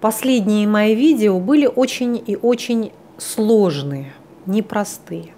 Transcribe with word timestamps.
Последние 0.00 0.66
мои 0.66 0.94
видео 0.94 1.38
были 1.38 1.66
очень 1.66 2.22
и 2.26 2.34
очень 2.34 2.90
сложные, 3.18 4.14
непростые. 4.46 5.34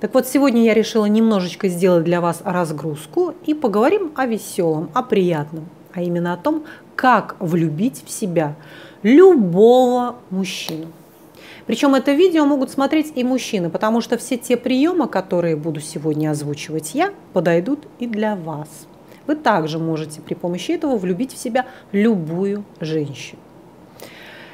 Так 0.00 0.12
вот, 0.12 0.26
сегодня 0.26 0.64
я 0.64 0.74
решила 0.74 1.04
немножечко 1.04 1.68
сделать 1.68 2.02
для 2.02 2.20
вас 2.20 2.40
разгрузку 2.44 3.34
и 3.46 3.54
поговорим 3.54 4.10
о 4.16 4.26
веселом, 4.26 4.90
о 4.92 5.04
приятном, 5.04 5.68
а 5.92 6.02
именно 6.02 6.32
о 6.32 6.36
том, 6.36 6.64
как 6.96 7.36
влюбить 7.38 8.02
в 8.04 8.10
себя 8.10 8.56
любого 9.04 10.16
мужчину. 10.30 10.88
Причем 11.66 11.94
это 11.94 12.10
видео 12.10 12.44
могут 12.44 12.72
смотреть 12.72 13.12
и 13.14 13.22
мужчины, 13.22 13.70
потому 13.70 14.00
что 14.00 14.18
все 14.18 14.36
те 14.36 14.56
приемы, 14.56 15.06
которые 15.06 15.54
буду 15.54 15.80
сегодня 15.80 16.32
озвучивать 16.32 16.96
я, 16.96 17.12
подойдут 17.32 17.86
и 18.00 18.08
для 18.08 18.34
вас. 18.34 18.68
Вы 19.28 19.36
также 19.36 19.78
можете 19.78 20.20
при 20.20 20.34
помощи 20.34 20.72
этого 20.72 20.96
влюбить 20.96 21.34
в 21.34 21.38
себя 21.38 21.66
любую 21.92 22.64
женщину. 22.80 23.38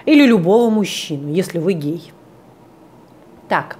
Или 0.05 0.27
любого 0.27 0.71
мужчину, 0.71 1.32
если 1.32 1.58
вы 1.58 1.75
гей. 1.75 2.13
Так, 3.49 3.79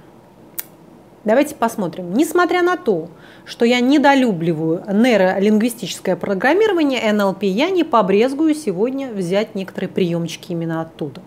давайте 1.23 1.55
посмотрим. 1.55 2.13
Несмотря 2.13 2.61
на 2.61 2.77
то, 2.77 3.09
что 3.45 3.65
я 3.65 3.79
недолюбливаю 3.79 4.83
нейролингвистическое 4.91 6.15
программирование 6.15 7.11
НЛП, 7.11 7.43
я 7.43 7.69
не 7.69 7.83
побрезгую 7.83 8.55
сегодня 8.55 9.11
взять 9.11 9.55
некоторые 9.55 9.89
приемчики 9.89 10.51
именно 10.51 10.81
оттуда. 10.81 11.21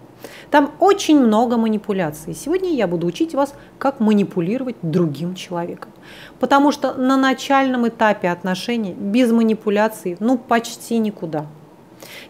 Там 0.51 0.73
очень 0.81 1.21
много 1.21 1.57
манипуляций. 1.57 2.35
Сегодня 2.35 2.73
я 2.73 2.87
буду 2.87 3.07
учить 3.07 3.35
вас, 3.35 3.55
как 3.79 4.01
манипулировать 4.01 4.77
другим 4.83 5.35
человеком. 5.35 5.93
Потому 6.41 6.73
что 6.73 6.95
на 6.95 7.17
начальном 7.17 7.89
этапе 7.89 8.29
отношений 8.29 8.93
без 8.93 9.31
манипуляций 9.33 10.17
ну 10.21 10.39
почти 10.39 10.99
никуда. 10.99 11.47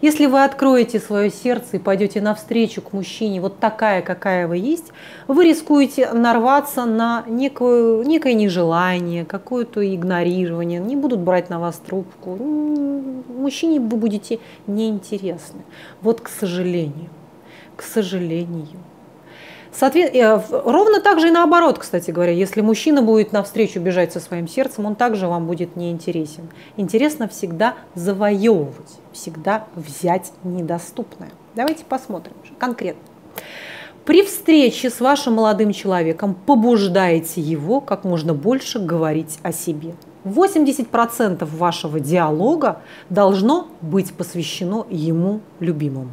Если 0.00 0.26
вы 0.26 0.44
откроете 0.44 1.00
свое 1.00 1.30
сердце 1.30 1.76
и 1.76 1.78
пойдете 1.78 2.20
навстречу 2.20 2.82
к 2.82 2.92
мужчине, 2.92 3.40
вот 3.40 3.58
такая, 3.58 4.02
какая 4.02 4.46
вы 4.46 4.58
есть, 4.58 4.92
вы 5.26 5.44
рискуете 5.44 6.12
нарваться 6.12 6.84
на 6.84 7.24
некое, 7.26 8.04
некое 8.04 8.34
нежелание, 8.34 9.24
какое-то 9.24 9.82
игнорирование, 9.94 10.80
не 10.80 10.96
будут 10.96 11.20
брать 11.20 11.50
на 11.50 11.58
вас 11.58 11.76
трубку. 11.76 12.36
Мужчине 12.36 13.80
вы 13.80 13.96
будете 13.96 14.38
неинтересны. 14.66 15.62
Вот 16.02 16.20
к 16.20 16.28
сожалению 16.28 17.10
к 17.76 17.82
сожалению. 17.82 18.80
Э, 19.80 20.40
ровно 20.50 21.00
так 21.00 21.20
же 21.20 21.28
и 21.28 21.30
наоборот, 21.30 21.78
кстати 21.78 22.10
говоря. 22.10 22.32
Если 22.32 22.60
мужчина 22.60 23.02
будет 23.02 23.32
навстречу 23.32 23.80
бежать 23.80 24.12
со 24.12 24.20
своим 24.20 24.48
сердцем, 24.48 24.86
он 24.86 24.94
также 24.94 25.26
вам 25.26 25.46
будет 25.46 25.76
неинтересен. 25.76 26.48
Интересно 26.76 27.28
всегда 27.28 27.74
завоевывать, 27.94 28.98
всегда 29.12 29.66
взять 29.74 30.32
недоступное. 30.44 31.30
Давайте 31.54 31.84
посмотрим 31.84 32.34
конкретно. 32.58 33.02
При 34.04 34.22
встрече 34.22 34.88
с 34.88 35.00
вашим 35.00 35.34
молодым 35.34 35.72
человеком 35.72 36.34
побуждаете 36.34 37.40
его 37.40 37.80
как 37.80 38.04
можно 38.04 38.34
больше 38.34 38.78
говорить 38.78 39.38
о 39.42 39.52
себе. 39.52 39.94
80% 40.24 41.44
вашего 41.44 42.00
диалога 42.00 42.82
должно 43.10 43.68
быть 43.80 44.12
посвящено 44.14 44.86
ему 44.90 45.40
любимому. 45.60 46.10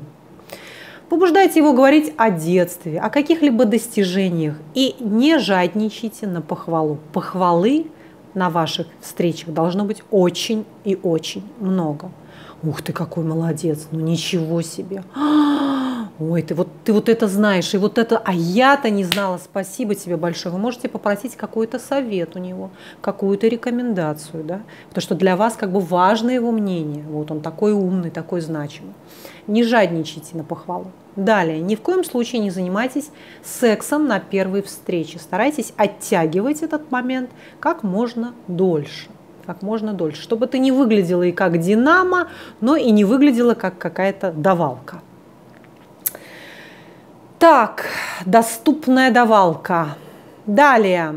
Побуждайте 1.14 1.60
его 1.60 1.74
говорить 1.74 2.12
о 2.18 2.32
детстве, 2.32 3.00
о 3.00 3.12
каких-либо 3.12 3.66
достижениях 3.66 4.56
и 4.74 4.96
не 5.00 5.38
жадничайте 5.38 6.26
на 6.26 6.42
похвалу. 6.42 6.98
Похвалы 7.14 7.86
на 8.34 8.50
ваших 8.50 8.88
встречах 9.00 9.54
должно 9.54 9.86
быть 9.86 10.02
очень 10.10 10.66
и 10.84 10.98
очень 11.04 11.44
много. 11.60 12.10
Ух 12.64 12.82
ты, 12.82 12.94
какой 12.94 13.24
молодец, 13.24 13.90
ну 13.92 14.00
ничего 14.00 14.64
себе. 14.64 15.04
Ой, 16.20 16.44
ты 16.44 16.54
вот, 16.54 16.68
ты 16.84 16.94
вот 16.94 17.10
это 17.10 17.28
знаешь, 17.28 17.74
и 17.74 17.78
вот 17.78 17.98
это, 17.98 18.20
а 18.24 18.34
я-то 18.34 18.92
не 18.92 19.04
знала, 19.04 19.40
спасибо 19.44 19.96
тебе 19.96 20.16
большое. 20.16 20.54
Вы 20.54 20.62
можете 20.62 20.88
попросить 20.88 21.36
какой-то 21.36 21.80
совет 21.80 22.36
у 22.36 22.40
него, 22.40 22.70
какую-то 23.02 23.48
рекомендацию, 23.48 24.44
да, 24.44 24.62
потому 24.90 25.02
что 25.02 25.16
для 25.16 25.36
вас 25.36 25.56
как 25.56 25.72
бы 25.72 25.80
важно 25.80 26.30
его 26.30 26.52
мнение. 26.52 27.04
Вот 27.10 27.32
он 27.32 27.42
такой 27.42 27.74
умный, 27.74 28.12
такой 28.12 28.42
значимый. 28.42 28.94
Не 29.48 29.64
жадничайте 29.64 30.38
на 30.38 30.44
похвалу. 30.44 30.92
Далее, 31.16 31.60
ни 31.62 31.76
в 31.76 31.82
коем 31.82 32.04
случае 32.04 32.42
не 32.42 32.52
занимайтесь 32.52 33.10
сексом 33.44 34.08
на 34.08 34.20
первой 34.20 34.62
встрече. 34.62 35.18
Старайтесь 35.18 35.74
оттягивать 35.78 36.62
этот 36.62 36.92
момент 36.92 37.32
как 37.60 37.82
можно 37.82 38.36
дольше. 38.48 39.10
Как 39.48 39.64
можно 39.64 39.94
дольше, 39.94 40.22
чтобы 40.22 40.46
это 40.46 40.60
не 40.60 40.72
выглядело 40.72 41.24
и 41.24 41.32
как 41.32 41.58
динамо, 41.60 42.30
но 42.62 42.76
и 42.76 42.92
не 42.92 43.04
выглядело 43.04 43.56
как 43.56 43.80
какая-то 43.80 44.32
давалка. 44.32 45.02
Так, 47.44 47.88
доступная 48.26 49.12
давалка. 49.12 49.98
Далее, 50.46 51.14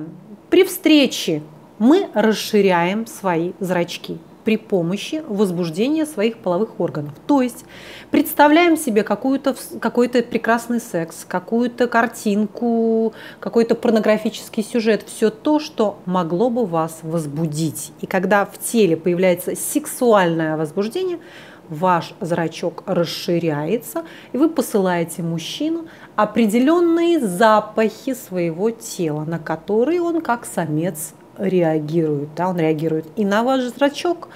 при 0.50 0.64
встрече 0.64 1.40
мы 1.78 2.08
расширяем 2.14 3.06
свои 3.06 3.52
зрачки 3.60 4.18
при 4.42 4.56
помощи 4.56 5.22
возбуждения 5.28 6.04
своих 6.04 6.38
половых 6.38 6.80
органов. 6.80 7.12
То 7.28 7.42
есть 7.42 7.64
представляем 8.10 8.76
себе 8.76 9.04
какой-то 9.04 9.54
какой-то 9.78 10.20
прекрасный 10.24 10.80
секс, 10.80 11.24
какую-то 11.24 11.86
картинку, 11.86 13.12
какой-то 13.38 13.76
порнографический 13.76 14.64
сюжет, 14.64 15.04
все 15.06 15.30
то, 15.30 15.60
что 15.60 16.00
могло 16.06 16.50
бы 16.50 16.66
вас 16.66 16.98
возбудить. 17.02 17.92
И 18.00 18.06
когда 18.06 18.46
в 18.46 18.58
теле 18.58 18.96
появляется 18.96 19.54
сексуальное 19.54 20.56
возбуждение, 20.56 21.20
ваш 21.68 22.14
зрачок 22.20 22.82
расширяется, 22.86 24.04
и 24.32 24.38
вы 24.38 24.48
посылаете 24.48 25.22
мужчину 25.22 25.86
определенные 26.14 27.20
запахи 27.20 28.14
своего 28.14 28.70
тела, 28.70 29.24
на 29.24 29.38
которые 29.38 30.00
он 30.00 30.20
как 30.20 30.46
самец 30.46 31.14
реагирует. 31.38 32.34
Да, 32.34 32.48
он 32.48 32.58
реагирует 32.58 33.06
и 33.16 33.24
на 33.24 33.42
ваш 33.42 33.62
зрачок, 33.64 34.28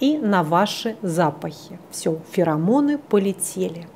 и 0.00 0.18
на 0.18 0.42
ваши 0.42 0.96
запахи. 1.02 1.78
Все, 1.90 2.18
феромоны 2.32 2.98
полетели. 2.98 3.86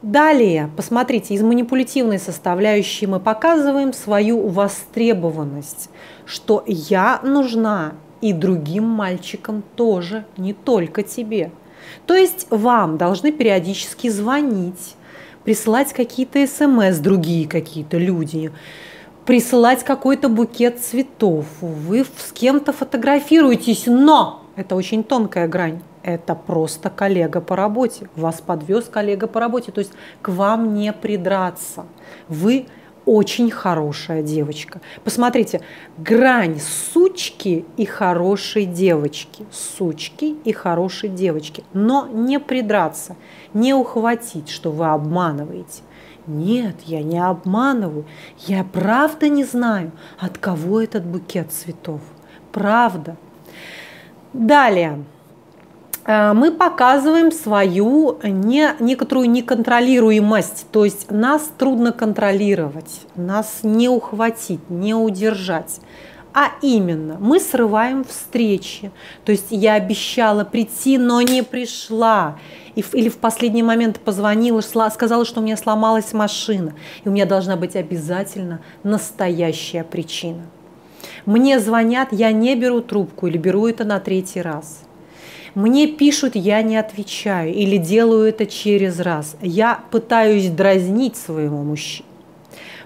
Далее, 0.00 0.70
посмотрите, 0.76 1.34
из 1.34 1.42
манипулятивной 1.42 2.20
составляющей 2.20 3.08
мы 3.08 3.18
показываем 3.18 3.92
свою 3.92 4.46
востребованность, 4.46 5.90
что 6.24 6.62
я 6.66 7.20
нужна 7.24 7.94
и 8.20 8.32
другим 8.32 8.84
мальчикам 8.84 9.62
тоже, 9.76 10.24
не 10.36 10.52
только 10.52 11.02
тебе. 11.02 11.50
То 12.06 12.14
есть 12.14 12.46
вам 12.50 12.98
должны 12.98 13.32
периодически 13.32 14.08
звонить, 14.08 14.96
присылать 15.44 15.92
какие-то 15.92 16.46
смс, 16.46 16.98
другие 16.98 17.48
какие-то 17.48 17.98
люди, 17.98 18.52
присылать 19.24 19.84
какой-то 19.84 20.28
букет 20.28 20.80
цветов, 20.80 21.46
вы 21.60 22.04
с 22.04 22.32
кем-то 22.32 22.72
фотографируетесь, 22.72 23.84
но 23.86 24.44
это 24.56 24.74
очень 24.74 25.04
тонкая 25.04 25.46
грань. 25.46 25.80
Это 26.02 26.34
просто 26.34 26.90
коллега 26.90 27.40
по 27.40 27.54
работе. 27.54 28.08
Вас 28.16 28.40
подвез 28.40 28.86
коллега 28.86 29.26
по 29.26 29.40
работе. 29.40 29.72
То 29.72 29.80
есть 29.80 29.92
к 30.22 30.30
вам 30.30 30.74
не 30.74 30.92
придраться. 30.92 31.84
Вы 32.28 32.66
очень 33.08 33.50
хорошая 33.50 34.22
девочка. 34.22 34.82
Посмотрите, 35.02 35.62
грань 35.96 36.60
сучки 36.60 37.64
и 37.78 37.86
хорошей 37.86 38.66
девочки. 38.66 39.46
Сучки 39.50 40.36
и 40.44 40.52
хорошей 40.52 41.08
девочки. 41.08 41.64
Но 41.72 42.06
не 42.06 42.38
придраться, 42.38 43.16
не 43.54 43.72
ухватить, 43.72 44.50
что 44.50 44.70
вы 44.70 44.88
обманываете. 44.88 45.80
Нет, 46.26 46.76
я 46.84 47.02
не 47.02 47.18
обманываю. 47.18 48.04
Я 48.46 48.62
правда 48.62 49.30
не 49.30 49.44
знаю, 49.44 49.92
от 50.18 50.36
кого 50.36 50.78
этот 50.82 51.06
букет 51.06 51.50
цветов. 51.50 52.02
Правда. 52.52 53.16
Далее 54.34 55.02
мы 56.08 56.52
показываем 56.52 57.30
свою 57.30 58.18
не, 58.22 58.74
некоторую 58.80 59.28
неконтролируемость, 59.30 60.66
то 60.72 60.86
есть 60.86 61.10
нас 61.10 61.50
трудно 61.58 61.92
контролировать, 61.92 63.02
нас 63.14 63.58
не 63.62 63.90
ухватить, 63.90 64.70
не 64.70 64.94
удержать. 64.94 65.80
А 66.32 66.52
именно, 66.62 67.16
мы 67.20 67.40
срываем 67.40 68.04
встречи. 68.04 68.90
То 69.24 69.32
есть 69.32 69.46
я 69.50 69.74
обещала 69.74 70.44
прийти, 70.44 70.96
но 70.96 71.20
не 71.20 71.42
пришла 71.42 72.38
и, 72.78 72.84
или 72.92 73.08
в 73.08 73.16
последний 73.16 73.64
момент 73.64 73.98
позвонила, 73.98 74.60
сказала, 74.60 75.24
что 75.24 75.40
у 75.40 75.42
меня 75.42 75.56
сломалась 75.56 76.12
машина, 76.12 76.74
и 77.02 77.08
у 77.08 77.12
меня 77.12 77.26
должна 77.26 77.56
быть 77.56 77.74
обязательно 77.74 78.60
настоящая 78.84 79.82
причина. 79.82 80.42
Мне 81.26 81.58
звонят, 81.58 82.08
я 82.12 82.30
не 82.30 82.54
беру 82.54 82.80
трубку 82.80 83.26
или 83.26 83.36
беру 83.36 83.66
это 83.66 83.84
на 83.84 83.98
третий 83.98 84.40
раз. 84.40 84.87
Мне 85.58 85.88
пишут, 85.88 86.36
я 86.36 86.62
не 86.62 86.76
отвечаю 86.76 87.52
или 87.52 87.78
делаю 87.78 88.28
это 88.28 88.46
через 88.46 89.00
раз. 89.00 89.36
Я 89.42 89.80
пытаюсь 89.90 90.50
дразнить 90.50 91.16
своего 91.16 91.64
мужчину. 91.64 92.08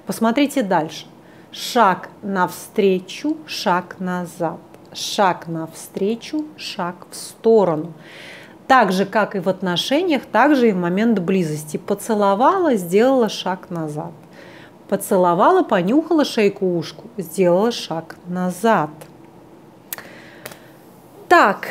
Посмотрите 0.07 0.63
дальше. 0.63 1.05
Шаг 1.51 2.09
навстречу, 2.23 3.37
шаг 3.45 3.97
назад. 3.99 4.59
Шаг 4.95 5.49
навстречу, 5.49 6.47
шаг 6.57 6.97
в 7.11 7.15
сторону. 7.15 7.93
Так 8.67 8.91
же, 8.91 9.05
как 9.05 9.37
и 9.37 9.41
в 9.41 9.51
отношениях, 9.51 10.23
так 10.25 10.57
же 10.57 10.71
и 10.71 10.73
в 10.73 10.77
момент 10.77 11.19
близости. 11.19 11.77
Поцеловала, 11.77 12.77
сделала 12.77 13.29
шаг 13.29 13.69
назад. 13.69 14.13
Поцеловала, 14.89 15.63
понюхала 15.63 16.25
шейку 16.25 16.79
ушку, 16.79 17.11
сделала 17.19 17.71
шаг 17.71 18.17
назад. 18.27 18.89
Так, 21.29 21.69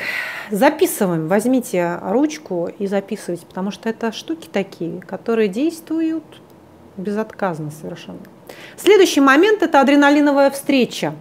записываем. 0.52 1.28
Возьмите 1.28 2.00
ручку 2.02 2.70
и 2.78 2.88
записывайте, 2.88 3.46
потому 3.46 3.72
что 3.72 3.90
это 3.90 4.12
штуки 4.12 4.48
такие, 4.52 5.02
которые 5.02 5.48
действуют 5.48 6.24
безотказно 6.98 7.72
совершенно. 7.72 8.20
Следующий 8.78 9.22
момент– 9.22 9.62
это 9.64 9.82
адреналиновая 9.82 10.52
встреча. 10.52 11.14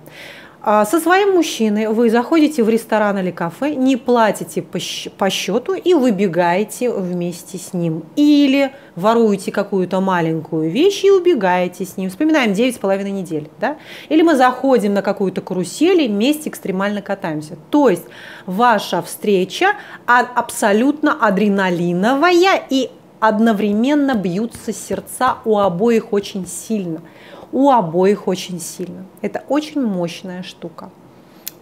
А, 0.62 0.84
со 0.84 1.00
своим 1.00 1.34
мужчиной 1.36 1.88
вы 1.88 2.10
заходите 2.10 2.62
в 2.62 2.68
ресторан 2.68 3.18
или 3.18 3.30
кафе, 3.30 3.74
не 3.74 3.96
платите 3.96 4.62
по 4.62 5.30
счету 5.30 5.72
и 5.72 5.94
выбегаете 5.94 6.90
вместе 6.90 7.56
с 7.56 7.72
ним. 7.72 8.02
Или 8.14 8.72
воруете 8.94 9.52
какую-то 9.52 10.00
маленькую 10.00 10.70
вещь 10.70 11.02
и 11.04 11.10
убегаете 11.10 11.86
с 11.86 11.96
ним. 11.96 12.10
Вспоминаем 12.10 12.52
9,5 12.52 13.10
недель. 13.10 13.48
Да? 13.58 13.78
Или 14.10 14.20
мы 14.20 14.36
заходим 14.36 14.92
на 14.92 15.00
какую-то 15.00 15.40
карусель 15.40 16.02
и 16.02 16.08
вместе 16.08 16.50
экстремально 16.50 17.00
катаемся. 17.00 17.56
То 17.70 17.88
есть 17.88 18.04
ваша 18.44 19.00
встреча 19.00 19.76
абсолютно 20.04 21.26
адреналиновая 21.26 22.60
и 22.68 22.90
одновременно 23.18 24.14
бьются 24.14 24.74
сердца 24.74 25.38
у 25.46 25.58
обоих 25.58 26.12
очень 26.12 26.46
сильно– 26.46 27.00
у 27.52 27.70
обоих 27.70 28.28
очень 28.28 28.60
сильно. 28.60 29.04
Это 29.22 29.44
очень 29.48 29.82
мощная 29.82 30.42
штука, 30.42 30.90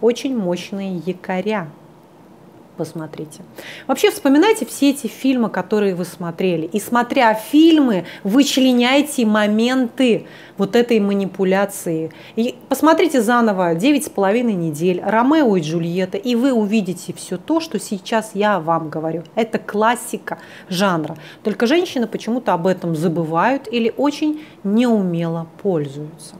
очень 0.01 0.37
мощные 0.37 0.97
якоря. 0.97 1.69
Посмотрите. 2.79 3.41
Вообще 3.87 4.09
вспоминайте 4.09 4.65
все 4.65 4.91
эти 4.91 5.07
фильмы, 5.07 5.49
которые 5.49 5.95
вы 5.95 6.05
смотрели. 6.05 6.65
И 6.65 6.79
смотря 6.79 7.33
фильмы, 7.33 8.05
вычленяйте 8.23 9.25
моменты 9.25 10.27
вот 10.57 10.77
этой 10.77 11.01
манипуляции. 11.01 12.13
И 12.37 12.55
посмотрите 12.69 13.21
заново 13.21 13.75
«Девять 13.75 14.05
с 14.05 14.09
половиной 14.09 14.53
недель», 14.53 15.01
«Ромео 15.03 15.57
и 15.57 15.61
Джульетта», 15.61 16.17
и 16.17 16.35
вы 16.35 16.53
увидите 16.53 17.11
все 17.11 17.35
то, 17.35 17.59
что 17.59 17.79
сейчас 17.79 18.31
я 18.33 18.61
вам 18.61 18.89
говорю. 18.89 19.23
Это 19.35 19.57
классика 19.57 20.37
жанра. 20.69 21.17
Только 21.43 21.67
женщины 21.67 22.07
почему-то 22.07 22.53
об 22.53 22.65
этом 22.65 22.95
забывают 22.95 23.67
или 23.69 23.93
очень 23.97 24.41
неумело 24.63 25.47
пользуются. 25.61 26.35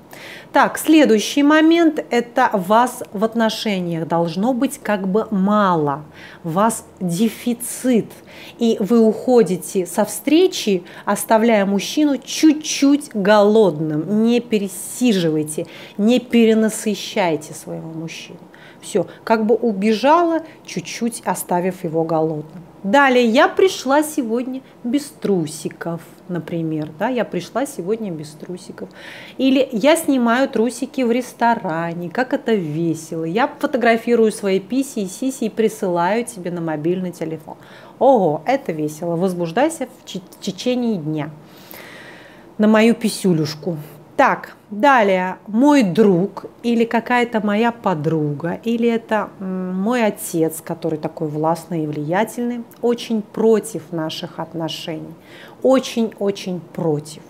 Так, 0.51 0.79
следующий 0.79 1.43
момент– 1.43 2.03
это 2.09 2.49
вас 2.53 3.03
в 3.13 3.23
отношениях 3.23 4.07
должно 4.07 4.53
быть 4.53 4.79
как 4.79 5.07
бы 5.07 5.27
мало, 5.29 6.03
вас 6.43 6.85
дефицит, 6.99 8.11
и 8.57 8.77
вы 8.79 8.99
уходите 8.99 9.85
со 9.85 10.05
встречи, 10.05 10.83
оставляя 11.05 11.65
мужчину 11.65 12.17
чуть-чуть 12.17 13.09
голодным. 13.13 14.23
Не 14.23 14.39
пересиживайте, 14.39 15.67
не 15.97 16.19
перенасыщайте 16.19 17.53
своего 17.53 17.89
мужчину. 17.89 18.39
Все, 18.81 19.07
как 19.23 19.45
бы 19.45 19.55
убежала, 19.55 20.41
чуть-чуть 20.65 21.21
оставив 21.25 21.83
его 21.83 22.03
голодным. 22.03 22.63
Далее, 22.83 23.25
я 23.25 23.49
пришла 23.49 24.03
сегодня 24.03 24.61
без 24.85 25.05
трусиков, 25.07 26.01
например, 26.29 26.89
да, 26.97 27.09
я 27.09 27.25
пришла 27.25 27.65
сегодня 27.65 28.09
без 28.09 28.29
трусиков. 28.29 28.87
Или 29.37 29.67
я 29.73 29.97
снимаю 29.97 30.47
трусики 30.47 31.01
в 31.01 31.11
ресторане, 31.11 32.09
как 32.09 32.33
это 32.33 32.53
весело. 32.53 33.25
Я 33.25 33.49
фотографирую 33.59 34.31
свои 34.31 34.61
писи 34.61 34.99
и 34.99 35.07
сиси 35.07 35.45
и 35.45 35.49
присылаю 35.49 36.23
тебе 36.23 36.51
на 36.51 36.61
мобильный 36.61 37.11
телефон. 37.11 37.57
Ого, 37.99 38.43
это 38.45 38.71
весело, 38.71 39.17
возбуждайся 39.17 39.89
в 40.05 40.39
течение 40.39 40.95
дня 40.95 41.31
на 42.57 42.69
мою 42.69 42.95
писюлюшку. 42.95 43.77
Так, 44.19 44.57
далее, 44.69 45.37
мой 45.47 45.81
друг 45.81 46.47
или 46.61 46.83
какая-то 46.83 47.39
моя 47.39 47.71
подруга, 47.71 48.59
или 48.65 48.85
это 48.89 49.29
мой 49.39 50.03
отец, 50.03 50.59
который 50.61 50.99
такой 50.99 51.29
властный 51.29 51.85
и 51.85 51.87
влиятельный, 51.87 52.65
очень 52.81 53.21
против 53.21 53.93
наших 53.93 54.39
отношений. 54.39 55.13
Очень-очень 55.63 56.59
против. 56.59 57.21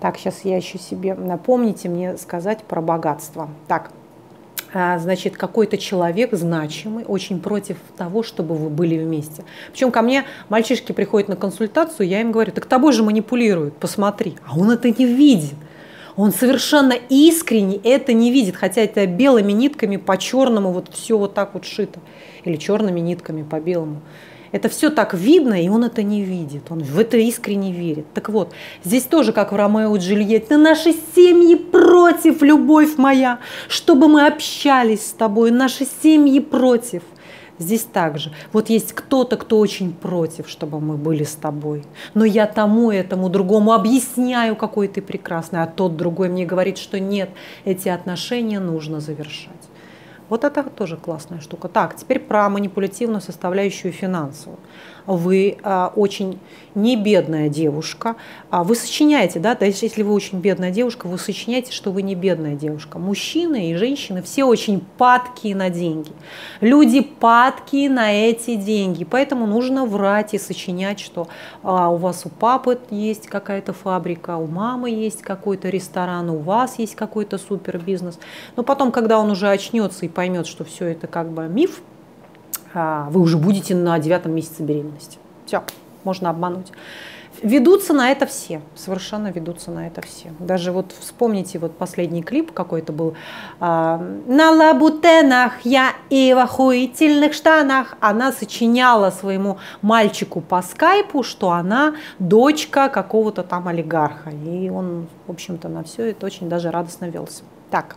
Так, 0.00 0.18
сейчас 0.18 0.44
я 0.44 0.58
еще 0.58 0.78
себе, 0.78 1.14
напомните 1.14 1.88
мне 1.88 2.18
сказать 2.18 2.62
про 2.64 2.82
богатство. 2.82 3.48
Так, 3.66 3.90
а, 4.74 4.98
значит, 4.98 5.38
какой-то 5.38 5.78
человек 5.78 6.34
значимый, 6.34 7.06
очень 7.06 7.40
против 7.40 7.78
того, 7.96 8.22
чтобы 8.22 8.54
вы 8.54 8.68
были 8.68 8.98
вместе. 9.02 9.44
Причем 9.70 9.90
ко 9.90 10.02
мне 10.02 10.26
мальчишки 10.50 10.92
приходят 10.92 11.30
на 11.30 11.36
консультацию, 11.36 12.06
я 12.06 12.20
им 12.20 12.32
говорю, 12.32 12.52
так 12.52 12.66
тобой 12.66 12.92
же 12.92 13.02
манипулируют, 13.02 13.78
посмотри. 13.78 14.36
А 14.46 14.58
он 14.58 14.70
это 14.70 14.90
не 14.90 15.06
видит. 15.06 15.54
Он 16.16 16.32
совершенно 16.32 16.94
искренне 17.08 17.76
это 17.76 18.12
не 18.12 18.30
видит, 18.30 18.56
хотя 18.56 18.82
это 18.82 19.06
белыми 19.06 19.52
нитками 19.52 19.96
по 19.96 20.16
черному 20.18 20.72
вот 20.72 20.88
все 20.92 21.16
вот 21.16 21.34
так 21.34 21.54
вот 21.54 21.64
шито. 21.64 22.00
Или 22.44 22.56
черными 22.56 23.00
нитками 23.00 23.42
по 23.42 23.60
белому. 23.60 24.02
Это 24.52 24.68
все 24.68 24.90
так 24.90 25.14
видно, 25.14 25.54
и 25.54 25.68
он 25.68 25.82
это 25.82 26.02
не 26.02 26.22
видит. 26.22 26.64
Он 26.70 26.80
в 26.80 26.98
это 26.98 27.16
искренне 27.16 27.72
верит. 27.72 28.04
Так 28.12 28.28
вот, 28.28 28.52
здесь 28.84 29.04
тоже, 29.04 29.32
как 29.32 29.50
в 29.50 29.56
Ромео 29.56 29.96
и 29.96 29.98
Джульетте, 29.98 30.58
наши 30.58 30.94
семьи 31.16 31.54
против, 31.54 32.42
любовь 32.42 32.98
моя, 32.98 33.38
чтобы 33.68 34.08
мы 34.08 34.26
общались 34.26 35.06
с 35.06 35.12
тобой, 35.12 35.50
наши 35.50 35.86
семьи 36.02 36.38
против. 36.38 37.02
Здесь 37.58 37.82
также. 37.84 38.32
Вот 38.52 38.70
есть 38.70 38.92
кто-то, 38.92 39.36
кто 39.36 39.58
очень 39.58 39.92
против, 39.92 40.48
чтобы 40.48 40.80
мы 40.80 40.96
были 40.96 41.24
с 41.24 41.34
тобой. 41.34 41.84
Но 42.14 42.24
я 42.24 42.46
тому, 42.46 42.90
этому, 42.90 43.28
другому 43.28 43.72
объясняю, 43.72 44.56
какой 44.56 44.88
ты 44.88 45.02
прекрасный, 45.02 45.62
а 45.62 45.66
тот 45.66 45.96
другой 45.96 46.28
мне 46.28 46.46
говорит, 46.46 46.78
что 46.78 46.98
нет, 46.98 47.30
эти 47.64 47.88
отношения 47.88 48.60
нужно 48.60 49.00
завершать. 49.00 49.50
Вот 50.28 50.44
это 50.44 50.62
тоже 50.62 50.96
классная 50.96 51.40
штука. 51.40 51.68
Так, 51.68 51.96
теперь 51.96 52.20
про 52.20 52.48
манипулятивную 52.48 53.20
составляющую 53.20 53.92
финансовую 53.92 54.58
вы 55.06 55.58
а, 55.62 55.92
очень 55.94 56.38
не 56.74 56.96
бедная 56.96 57.48
девушка, 57.48 58.16
а 58.50 58.64
вы 58.64 58.74
сочиняете, 58.74 59.38
да, 59.38 59.54
то 59.54 59.66
есть 59.66 59.82
если 59.82 60.02
вы 60.02 60.14
очень 60.14 60.40
бедная 60.40 60.70
девушка, 60.70 61.06
вы 61.06 61.18
сочиняете, 61.18 61.70
что 61.72 61.90
вы 61.90 62.00
не 62.02 62.14
бедная 62.14 62.54
девушка. 62.54 62.98
Мужчины 62.98 63.70
и 63.70 63.74
женщины 63.74 64.22
все 64.22 64.44
очень 64.44 64.82
падкие 64.96 65.54
на 65.54 65.68
деньги. 65.68 66.12
Люди 66.60 67.02
падкие 67.02 67.90
на 67.90 68.12
эти 68.12 68.54
деньги, 68.54 69.04
поэтому 69.04 69.46
нужно 69.46 69.84
врать 69.84 70.32
и 70.34 70.38
сочинять, 70.38 71.00
что 71.00 71.28
а, 71.62 71.90
у 71.90 71.96
вас 71.96 72.24
у 72.24 72.30
папы 72.30 72.78
есть 72.90 73.26
какая-то 73.26 73.72
фабрика, 73.72 74.36
у 74.36 74.46
мамы 74.46 74.90
есть 74.90 75.22
какой-то 75.22 75.68
ресторан, 75.68 76.30
у 76.30 76.38
вас 76.38 76.78
есть 76.78 76.94
какой-то 76.94 77.36
супер 77.38 77.78
бизнес. 77.78 78.18
Но 78.56 78.62
потом, 78.62 78.92
когда 78.92 79.18
он 79.18 79.30
уже 79.30 79.48
очнется 79.48 80.06
и 80.06 80.08
что 80.46 80.64
все 80.64 80.86
это 80.86 81.06
как 81.06 81.30
бы 81.30 81.48
миф, 81.48 81.82
а, 82.74 83.08
вы 83.10 83.20
уже 83.20 83.36
будете 83.36 83.74
на 83.74 83.98
девятом 83.98 84.34
месяце 84.34 84.62
беременности. 84.62 85.18
Все, 85.46 85.62
можно 86.04 86.30
обмануть. 86.30 86.72
Ведутся 87.42 87.92
на 87.92 88.10
это 88.10 88.26
все, 88.26 88.60
совершенно 88.76 89.28
ведутся 89.28 89.70
на 89.70 89.86
это 89.86 90.00
все. 90.02 90.32
Даже 90.38 90.70
вот 90.70 90.94
вспомните 90.98 91.58
вот 91.58 91.76
последний 91.76 92.22
клип 92.22 92.52
какой-то 92.52 92.92
был 92.92 93.14
э, 93.58 93.64
«На 94.26 94.50
лабутенах 94.50 95.64
я 95.64 95.92
и 96.10 96.34
в 96.34 96.38
охуительных 96.38 97.32
штанах». 97.32 97.96
Она 98.00 98.32
сочиняла 98.32 99.10
своему 99.10 99.58
мальчику 99.80 100.40
по 100.40 100.62
скайпу, 100.62 101.22
что 101.22 101.50
она 101.50 101.94
дочка 102.18 102.88
какого-то 102.88 103.42
там 103.42 103.66
олигарха. 103.66 104.30
И 104.30 104.70
он, 104.70 105.08
в 105.26 105.30
общем-то, 105.30 105.68
на 105.68 105.82
все 105.82 106.10
это 106.10 106.26
очень 106.26 106.48
даже 106.48 106.70
радостно 106.70 107.06
велся. 107.06 107.42
Так, 107.70 107.96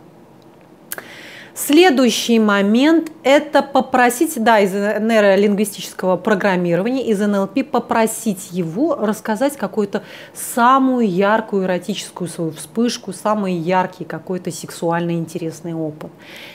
Следующий 1.58 2.38
момент– 2.38 3.10
это 3.22 3.62
попросить, 3.62 4.34
да, 4.44 4.60
из 4.60 4.74
нейролингвистического 4.74 6.18
программирования, 6.18 7.06
из 7.06 7.18
НЛП, 7.18 7.64
попросить 7.70 8.48
его 8.50 8.94
рассказать 8.94 9.56
какую-то 9.56 10.02
самую 10.34 11.08
яркую 11.08 11.64
эротическую 11.64 12.28
свою 12.28 12.50
вспышку, 12.50 13.14
самый 13.14 13.54
яркий 13.54 14.04
какой-то 14.04 14.50
сексуально 14.50 15.12
интересный 15.12 15.72
опыт. 15.72 16.10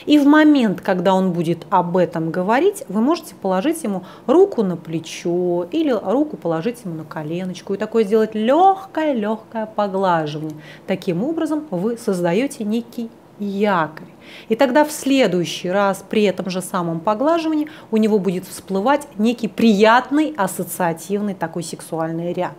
И 0.06 0.20
в 0.20 0.24
момент, 0.24 0.80
когда 0.80 1.14
он 1.14 1.32
будет 1.32 1.66
об 1.68 1.96
этом 1.96 2.30
говорить, 2.30 2.84
вы 2.86 3.00
можете 3.00 3.34
положить 3.34 3.82
ему 3.82 4.04
руку 4.28 4.62
на 4.62 4.76
плечо 4.76 5.66
или 5.72 5.90
руку 5.90 6.36
положить 6.36 6.84
ему 6.84 6.94
на 6.94 7.04
коленочку 7.04 7.74
и 7.74 7.76
такое 7.76 8.04
сделать 8.04 8.36
легкое-легкое 8.36 9.66
поглаживание. 9.66 10.56
Таким 10.86 11.24
образом 11.24 11.66
вы 11.72 11.98
создаете 11.98 12.62
некий 12.62 13.10
якорь. 13.42 14.08
И 14.48 14.56
тогда 14.56 14.84
в 14.84 14.92
следующий 14.92 15.70
раз 15.70 16.04
при 16.08 16.22
этом 16.24 16.50
же 16.50 16.62
самом 16.62 17.00
поглаживании 17.00 17.68
у 17.90 17.96
него 17.96 18.18
будет 18.18 18.46
всплывать 18.46 19.06
некий 19.18 19.48
приятный 19.48 20.34
ассоциативный 20.36 21.34
такой 21.34 21.62
сексуальный 21.62 22.32
ряд. 22.32 22.56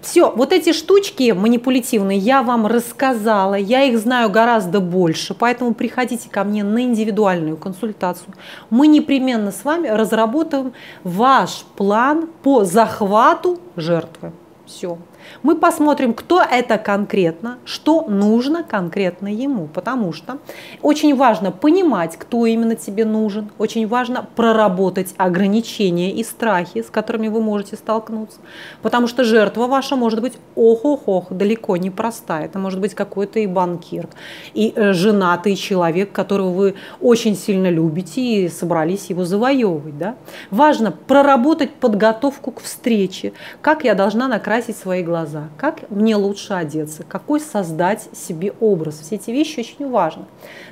Все, 0.00 0.30
вот 0.30 0.52
эти 0.52 0.72
штучки 0.72 1.32
манипулятивные 1.32 2.18
я 2.18 2.42
вам 2.42 2.66
рассказала, 2.66 3.56
я 3.56 3.82
их 3.82 3.98
знаю 3.98 4.30
гораздо 4.30 4.80
больше, 4.80 5.34
поэтому 5.34 5.74
приходите 5.74 6.30
ко 6.30 6.44
мне 6.44 6.62
на 6.62 6.82
индивидуальную 6.82 7.56
консультацию. 7.56 8.32
Мы 8.70 8.86
непременно 8.86 9.50
с 9.50 9.64
вами 9.64 9.88
разработаем 9.88 10.72
ваш 11.02 11.64
план 11.76 12.28
по 12.42 12.64
захвату 12.64 13.58
жертвы. 13.76 14.32
Все. 14.66 14.98
Мы 15.42 15.56
посмотрим, 15.56 16.14
кто 16.14 16.42
это 16.42 16.78
конкретно, 16.78 17.58
что 17.64 18.04
нужно 18.08 18.64
конкретно 18.64 19.28
ему, 19.28 19.66
потому 19.66 20.12
что 20.12 20.38
очень 20.82 21.14
важно 21.14 21.52
понимать, 21.52 22.16
кто 22.16 22.46
именно 22.46 22.74
тебе 22.74 23.04
нужен, 23.04 23.50
очень 23.58 23.86
важно 23.86 24.26
проработать 24.36 25.14
ограничения 25.16 26.12
и 26.12 26.24
страхи, 26.24 26.82
с 26.82 26.90
которыми 26.90 27.28
вы 27.28 27.40
можете 27.40 27.76
столкнуться, 27.76 28.40
потому 28.82 29.06
что 29.06 29.24
жертва 29.24 29.66
ваша 29.66 29.96
может 29.96 30.20
быть 30.20 30.34
ох-ох-ох, 30.54 31.30
далеко 31.30 31.76
не 31.76 31.90
простая, 31.90 32.46
это 32.46 32.58
может 32.58 32.80
быть 32.80 32.94
какой-то 32.94 33.38
и 33.38 33.46
банкир, 33.46 34.08
и 34.54 34.72
э, 34.74 34.92
женатый 34.92 35.56
человек, 35.56 36.12
которого 36.12 36.50
вы 36.50 36.74
очень 37.00 37.36
сильно 37.36 37.70
любите 37.70 38.20
и 38.20 38.48
собрались 38.48 39.06
его 39.10 39.24
завоевывать. 39.24 39.98
Да? 39.98 40.16
Важно 40.50 40.92
проработать 40.92 41.72
подготовку 41.74 42.50
к 42.50 42.60
встрече, 42.60 43.32
как 43.62 43.84
я 43.84 43.94
должна 43.94 44.28
накрасить 44.28 44.76
свои 44.76 45.02
глаза, 45.02 45.17
глаза, 45.18 45.48
как 45.56 45.90
мне 45.90 46.16
лучше 46.16 46.54
одеться, 46.54 47.02
какой 47.02 47.40
создать 47.40 48.08
себе 48.12 48.52
образ. 48.60 49.00
Все 49.00 49.16
эти 49.16 49.30
вещи 49.30 49.60
очень 49.60 49.88
важны. 49.90 50.24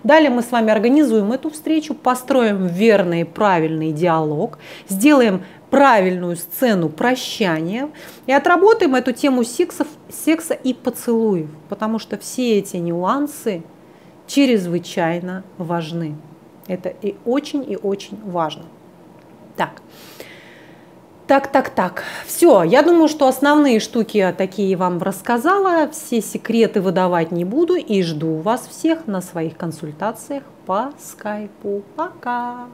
Далее 0.05 0.31
мы 0.31 0.43
с 0.43 0.50
вами 0.50 0.71
организуем 0.71 1.33
эту 1.33 1.50
встречу, 1.50 1.95
построим 1.95 2.67
верный 2.67 3.23
и 3.23 3.25
правильный 3.25 3.93
диалог, 3.93 4.59
сделаем 4.88 5.43
правильную 5.71 6.37
сцену 6.37 6.88
прощания 6.88 7.91
и 8.26 8.33
отработаем 8.33 8.95
эту 8.95 9.12
тему 9.12 9.43
сексов, 9.43 9.88
секса 10.09 10.55
и 10.55 10.73
поцелуев, 10.73 11.49
потому 11.69 11.99
что 11.99 12.17
все 12.17 12.59
эти 12.59 12.76
нюансы 12.76 13.65
чрезвычайно 14.29 15.43
важны. 15.59 16.15
Это 16.69 16.88
и 16.88 17.17
очень 17.25 17.69
и 17.69 17.76
очень 17.76 18.19
важно. 18.25 18.65
Так. 19.57 19.83
Так, 21.26 21.50
так, 21.50 21.71
так. 21.71 22.04
Все, 22.25 22.62
я 22.62 22.83
думаю, 22.83 23.09
что 23.09 23.26
основные 23.26 23.80
штуки 23.80 24.35
такие 24.38 24.76
вам 24.76 25.02
рассказала. 25.02 25.88
Все 25.90 26.21
секреты 26.21 26.80
выдавать 26.80 27.33
не 27.33 27.45
буду 27.45 27.75
и 27.75 28.02
жду 28.02 28.37
вас 28.37 28.68
всех 28.68 29.09
на 29.09 29.21
своих 29.21 29.56
консультациях 29.56 30.45
по 30.66 30.92
скайпу. 30.99 31.83
Пока! 31.97 32.68